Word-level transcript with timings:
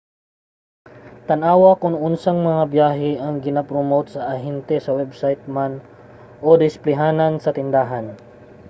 tan-awa 1.27 1.71
kon 1.81 1.95
unsang 2.07 2.37
mga 2.49 2.63
biyahe 2.73 3.11
ang 3.25 3.35
gina-promote 3.45 4.07
sa 4.11 4.21
ahente 4.33 4.75
sa 4.81 4.95
website 4.99 5.41
man 5.55 5.73
o 6.49 6.51
sa 6.55 6.59
displeyhanan 6.63 7.33
sa 7.43 7.55
tindahan 7.57 8.05